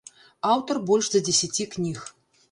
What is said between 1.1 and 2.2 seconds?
за дзесяці кніг.